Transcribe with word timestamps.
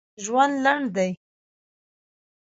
ژوند 0.23 0.53
لنډ 0.65 0.85
دی 0.95 1.11